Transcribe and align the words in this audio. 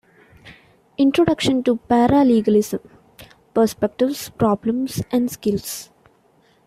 Introduction 0.97 1.61
to 1.61 1.75
paralegalism: 1.87 2.79
persepectives, 3.53 4.29
problems, 4.35 5.03
and 5.11 5.29
skills. 5.29 5.91